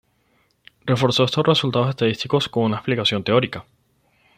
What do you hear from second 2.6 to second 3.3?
una explicación